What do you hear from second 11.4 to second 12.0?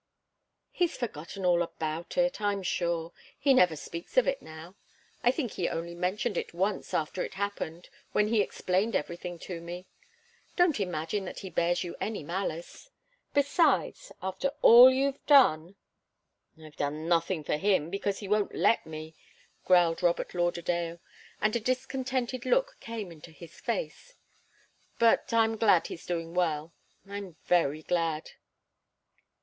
he bears you